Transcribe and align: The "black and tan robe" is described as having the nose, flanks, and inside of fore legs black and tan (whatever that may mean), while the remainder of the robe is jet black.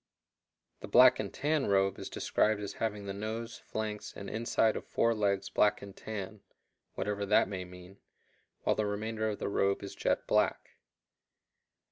The 0.79 0.87
"black 0.87 1.19
and 1.19 1.31
tan 1.31 1.67
robe" 1.67 1.99
is 1.99 2.09
described 2.09 2.59
as 2.59 2.73
having 2.81 3.05
the 3.05 3.13
nose, 3.13 3.59
flanks, 3.67 4.13
and 4.15 4.31
inside 4.31 4.75
of 4.75 4.83
fore 4.87 5.13
legs 5.13 5.47
black 5.47 5.83
and 5.83 5.95
tan 5.95 6.41
(whatever 6.95 7.23
that 7.23 7.47
may 7.47 7.65
mean), 7.65 7.99
while 8.63 8.75
the 8.75 8.87
remainder 8.87 9.29
of 9.29 9.37
the 9.37 9.47
robe 9.47 9.83
is 9.83 9.93
jet 9.93 10.25
black. 10.25 10.71